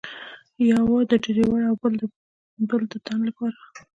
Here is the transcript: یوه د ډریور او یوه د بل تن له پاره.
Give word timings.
یوه 0.71 0.99
د 1.09 1.11
ډریور 1.23 1.61
او 1.69 1.75
یوه 1.81 1.89
د 1.99 2.01
بل 2.67 2.81
تن 3.05 3.19
له 3.27 3.31
پاره. 3.37 3.59